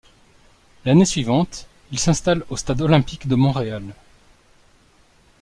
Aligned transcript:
L’année 0.83 1.05
suivante, 1.05 1.67
ils 1.91 1.99
s’installent 1.99 2.43
au 2.49 2.57
Stade 2.57 2.81
Olympique 2.81 3.27
de 3.27 3.35
Montréal. 3.35 3.83